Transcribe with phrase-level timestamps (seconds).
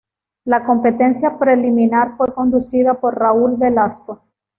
[0.45, 4.23] La Competencia Preliminar fue conducida por Raúl Velasco.